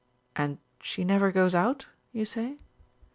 "And 0.35 0.57
she 0.81 1.03
never 1.03 1.31
goes 1.31 1.53
out 1.53 1.85
you 2.11 2.25
say?" 2.25 2.57